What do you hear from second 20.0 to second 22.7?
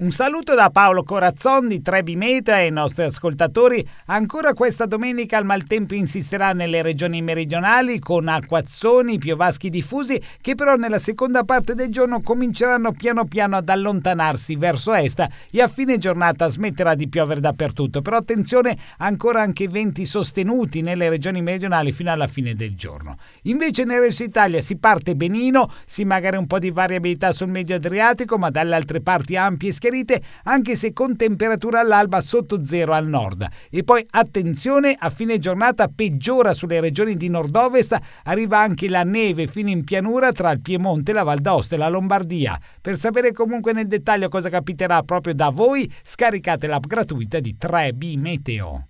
sostenuti nelle regioni meridionali fino alla fine